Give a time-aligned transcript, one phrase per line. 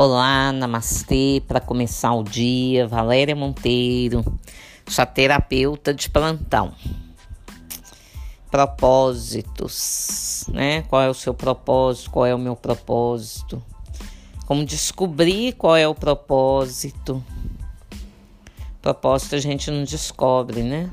[0.00, 4.24] Olá, namastê, para começar o dia, Valéria Monteiro,
[4.86, 6.72] sua terapeuta de plantão.
[8.48, 10.82] Propósitos, né?
[10.82, 12.12] Qual é o seu propósito?
[12.12, 13.60] Qual é o meu propósito?
[14.46, 17.20] Como descobrir qual é o propósito?
[18.80, 20.92] Propósito a gente não descobre, né?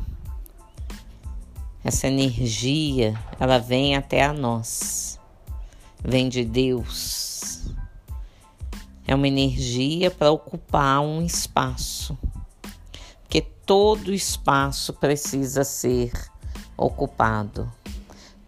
[1.83, 5.19] Essa energia, ela vem até a nós,
[6.03, 7.24] vem de Deus
[9.07, 12.17] é uma energia para ocupar um espaço,
[13.21, 16.11] porque todo espaço precisa ser
[16.75, 17.71] ocupado,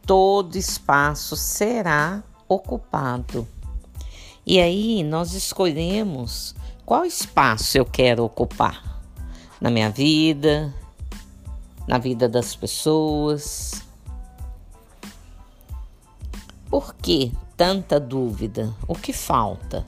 [0.05, 3.47] todo espaço será ocupado.
[4.45, 9.03] E aí nós escolhemos qual espaço eu quero ocupar
[9.59, 10.73] na minha vida,
[11.87, 13.83] na vida das pessoas.
[16.69, 18.73] Por que tanta dúvida?
[18.87, 19.85] O que falta?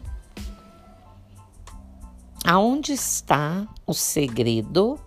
[2.45, 5.00] Aonde está o segredo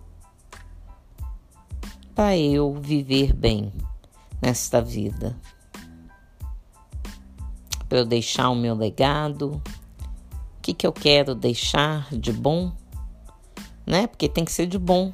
[2.15, 3.73] para eu viver bem
[4.41, 5.35] nesta vida?
[7.89, 9.61] Para eu deixar o meu legado?
[10.57, 12.71] O que, que eu quero deixar de bom?
[13.85, 14.07] Né?
[14.07, 15.11] Porque tem que ser de bom.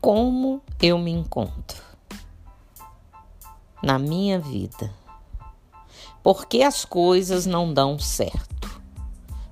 [0.00, 1.82] Como eu me encontro
[3.82, 5.03] na minha vida?
[6.24, 8.80] Por que as coisas não dão certo?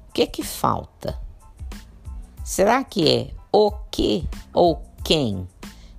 [0.09, 1.20] O que é que falta?
[2.42, 5.47] Será que é o que ou quem?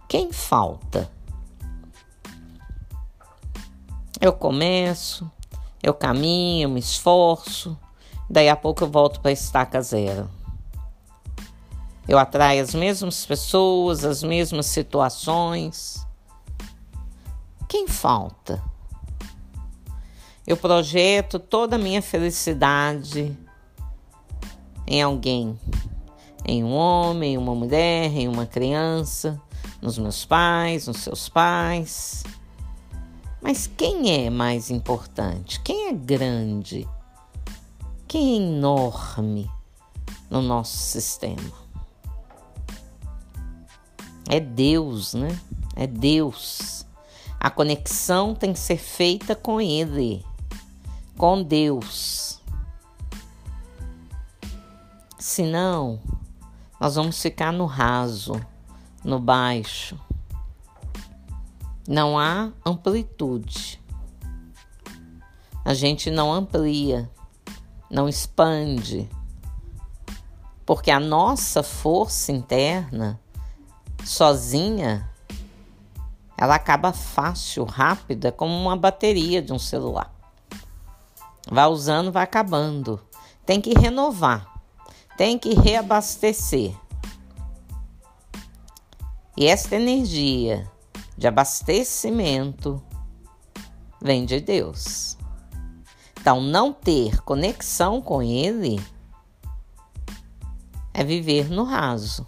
[0.09, 1.11] Quem falta?
[4.19, 5.29] Eu começo,
[5.83, 7.77] eu caminho, me esforço,
[8.27, 10.27] daí a pouco eu volto para a estaca zero.
[12.07, 16.03] Eu atraio as mesmas pessoas, as mesmas situações.
[17.69, 18.72] Quem falta?
[20.45, 23.37] Eu projeto toda a minha felicidade
[24.85, 25.57] em alguém,
[26.45, 29.41] em um homem, em uma mulher, em uma criança,
[29.81, 32.25] nos meus pais, nos seus pais.
[33.41, 35.61] Mas quem é mais importante?
[35.61, 36.85] Quem é grande?
[38.05, 39.49] Quem é enorme
[40.29, 41.63] no nosso sistema?
[44.29, 45.39] É Deus, né?
[45.73, 46.85] É Deus.
[47.39, 50.21] A conexão tem que ser feita com Ele
[51.17, 52.41] com Deus.
[55.17, 56.01] Senão,
[56.79, 58.33] nós vamos ficar no raso,
[59.03, 59.97] no baixo.
[61.87, 63.81] Não há amplitude.
[65.63, 67.09] A gente não amplia,
[67.89, 69.09] não expande.
[70.65, 73.19] Porque a nossa força interna,
[74.03, 75.09] sozinha,
[76.37, 80.12] ela acaba fácil, rápida, como uma bateria de um celular.
[81.53, 82.99] Vai usando, vai acabando.
[83.45, 84.59] Tem que renovar,
[85.15, 86.75] tem que reabastecer.
[89.37, 90.67] E esta energia
[91.15, 92.81] de abastecimento
[94.01, 95.15] vem de Deus.
[96.19, 98.83] Então, não ter conexão com Ele
[100.91, 102.25] é viver no raso,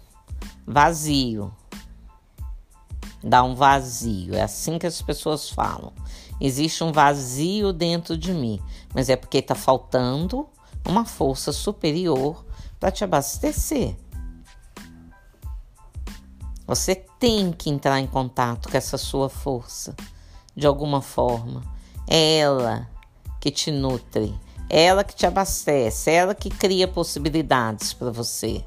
[0.64, 1.52] vazio.
[3.24, 5.92] Dá um vazio, é assim que as pessoas falam.
[6.40, 8.60] Existe um vazio dentro de mim,
[8.94, 10.46] mas é porque está faltando
[10.86, 12.44] uma força superior
[12.78, 13.96] para te abastecer.
[16.66, 19.94] Você tem que entrar em contato com essa sua força
[20.54, 21.62] de alguma forma.
[22.08, 22.88] É ela
[23.40, 24.34] que te nutre,
[24.68, 28.64] é ela que te abastece, é ela que cria possibilidades para você.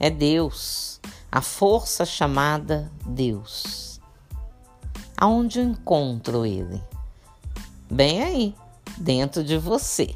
[0.00, 3.87] É Deus, a força chamada Deus.
[5.20, 6.80] Aonde eu encontro ele?
[7.90, 8.54] Bem aí,
[8.96, 10.14] dentro de você.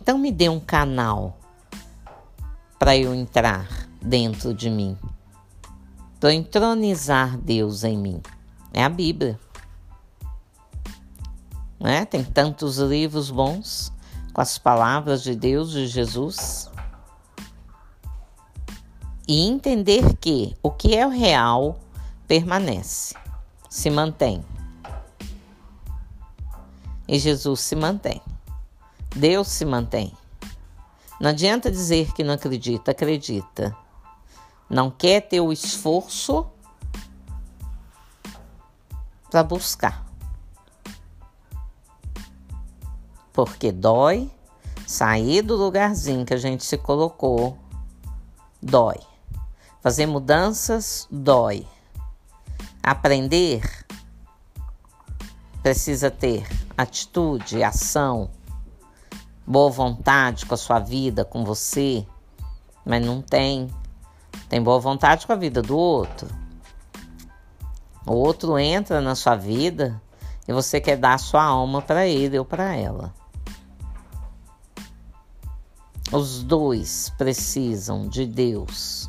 [0.00, 1.38] Então me dê um canal
[2.80, 3.68] para eu entrar
[4.00, 4.98] dentro de mim,
[6.18, 8.20] para entronizar Deus em mim.
[8.74, 9.38] É a Bíblia.
[11.78, 12.04] Né?
[12.04, 13.92] Tem tantos livros bons
[14.32, 16.68] com as palavras de Deus, de Jesus.
[19.28, 21.78] E entender que o que é o real
[22.32, 23.14] permanece,
[23.68, 24.42] se mantém.
[27.06, 28.22] E Jesus se mantém.
[29.14, 30.16] Deus se mantém.
[31.20, 33.76] Não adianta dizer que não acredita, acredita.
[34.70, 36.46] Não quer ter o esforço
[39.30, 40.06] para buscar.
[43.30, 44.30] Porque dói
[44.86, 47.58] sair do lugarzinho que a gente se colocou.
[48.62, 49.00] Dói.
[49.82, 51.66] Fazer mudanças dói.
[52.82, 53.62] Aprender
[55.62, 56.44] precisa ter
[56.76, 58.28] atitude, ação,
[59.46, 62.04] boa vontade com a sua vida, com você,
[62.84, 63.68] mas não tem.
[64.48, 66.28] Tem boa vontade com a vida do outro.
[68.04, 70.02] O outro entra na sua vida
[70.48, 73.14] e você quer dar sua alma para ele ou para ela.
[76.10, 79.08] Os dois precisam de Deus,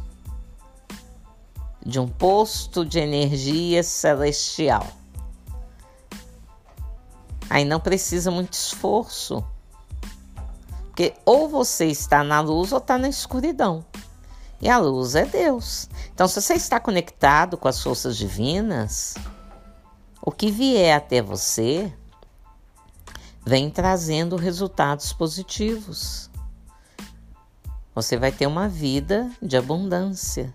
[1.85, 4.87] de um posto de energia celestial.
[7.49, 9.43] Aí não precisa muito esforço.
[10.87, 13.85] Porque ou você está na luz ou está na escuridão.
[14.61, 15.89] E a luz é Deus.
[16.13, 19.15] Então, se você está conectado com as forças divinas,
[20.21, 21.91] o que vier até você
[23.45, 26.29] vem trazendo resultados positivos.
[27.93, 30.53] Você vai ter uma vida de abundância.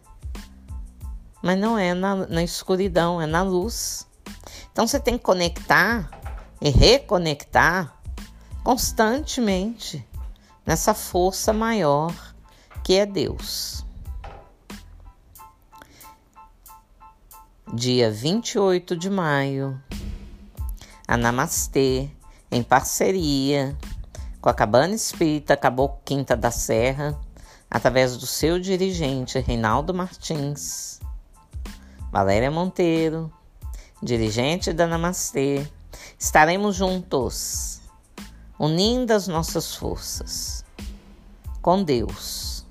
[1.42, 4.06] Mas não é na, na escuridão, é na luz.
[4.72, 6.10] Então você tem que conectar
[6.60, 7.96] e reconectar
[8.62, 10.06] constantemente
[10.66, 12.12] nessa força maior
[12.82, 13.84] que é Deus.
[17.72, 19.80] Dia 28 de maio,
[21.06, 22.10] a Namastê,
[22.50, 23.76] em parceria
[24.40, 27.18] com a Cabana Espírita Caboclo Quinta da Serra,
[27.70, 31.00] através do seu dirigente Reinaldo Martins,
[32.10, 33.30] Valéria Monteiro,
[34.02, 35.66] dirigente da Namastê,
[36.18, 37.80] estaremos juntos
[38.58, 40.64] unindo as nossas forças
[41.60, 42.66] com Deus,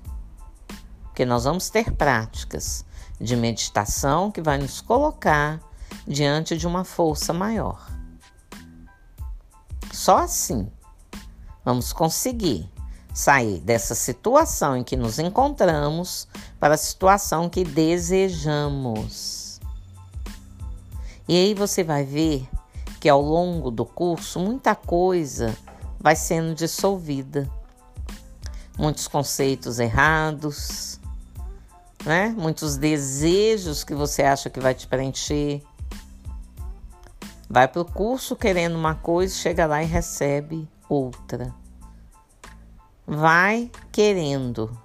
[1.04, 2.84] porque nós vamos ter práticas
[3.20, 5.60] de meditação que vai nos colocar
[6.06, 7.88] diante de uma força maior.
[9.92, 10.70] Só assim
[11.64, 12.68] vamos conseguir
[13.14, 16.28] sair dessa situação em que nos encontramos
[16.58, 19.60] para a situação que desejamos.
[21.28, 22.48] E aí você vai ver
[23.00, 25.56] que ao longo do curso muita coisa
[26.00, 27.48] vai sendo dissolvida.
[28.76, 31.00] Muitos conceitos errados,
[32.04, 32.34] né?
[32.36, 35.62] muitos desejos que você acha que vai te preencher.
[37.50, 41.54] Vai para o curso querendo uma coisa, chega lá e recebe outra.
[43.06, 44.78] Vai querendo,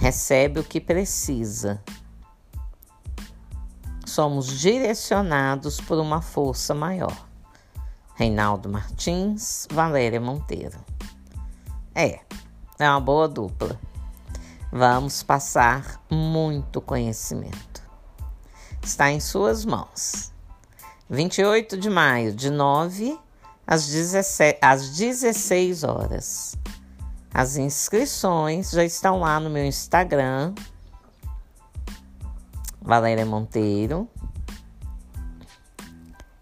[0.00, 1.80] recebe o que precisa.
[4.06, 7.28] Somos direcionados por uma força maior.
[8.14, 10.78] Reinaldo Martins, Valéria Monteiro.
[11.94, 12.20] É,
[12.78, 13.78] é uma boa dupla.
[14.72, 17.82] Vamos passar muito conhecimento.
[18.82, 20.32] Está em suas mãos.
[21.10, 23.18] 28 de maio, de 9
[23.66, 26.56] às 17, às 16 horas.
[27.32, 30.52] As inscrições já estão lá no meu Instagram,
[32.82, 34.08] Valéria Monteiro,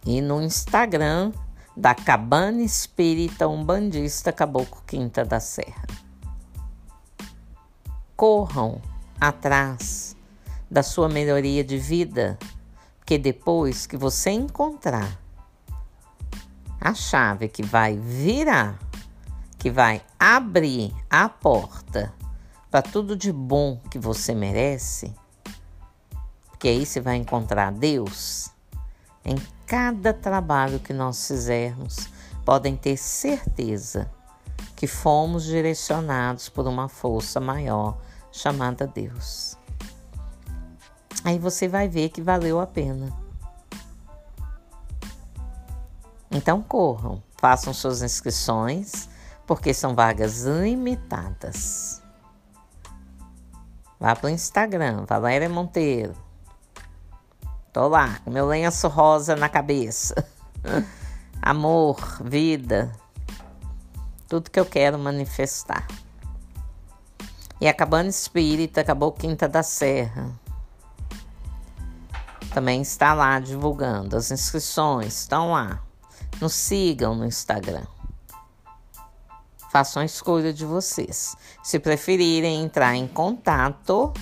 [0.07, 1.33] e no Instagram
[1.77, 5.87] da Cabana Espírita Umbandista Caboclo Quinta da Serra.
[8.17, 8.81] Corram
[9.21, 10.17] atrás
[10.71, 12.39] da sua melhoria de vida,
[12.99, 15.21] porque depois que você encontrar
[16.81, 18.79] a chave que vai virar,
[19.59, 22.15] que vai abrir a porta
[22.71, 25.15] para tudo de bom que você merece,
[26.49, 28.51] porque aí você vai encontrar Deus
[29.25, 32.09] em cada trabalho que nós fizermos,
[32.45, 34.11] podem ter certeza
[34.75, 37.99] que fomos direcionados por uma força maior
[38.31, 39.57] chamada Deus.
[41.25, 43.13] Aí você vai ver que valeu a pena.
[46.31, 49.09] Então corram, façam suas inscrições,
[49.49, 52.03] porque são vagas limitadas.
[53.99, 56.15] Vá para o Instagram, Valéria Monteiro.
[57.73, 60.15] Tô lá, com meu lenço rosa na cabeça.
[61.41, 62.93] Amor, vida,
[64.29, 65.89] tudo que eu quero manifestar.
[67.59, 70.31] E a Cabana Espírita acabou Quinta da Serra.
[72.53, 74.15] Também está lá divulgando.
[74.15, 75.83] As inscrições estão lá.
[76.39, 77.87] Nos sigam no Instagram.
[79.79, 81.37] Façam escolha de vocês.
[81.63, 84.13] Se preferirem entrar em contato,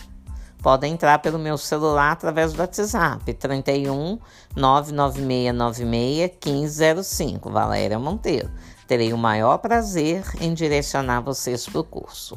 [0.62, 4.18] Podem entrar pelo meu celular através do WhatsApp 31
[4.56, 7.50] 99696 1505.
[7.50, 8.50] Valéria Monteiro.
[8.86, 12.36] Terei o maior prazer em direcionar vocês para o curso.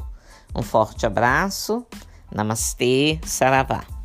[0.54, 1.84] Um forte abraço.
[2.30, 3.99] Namastê, Saravá.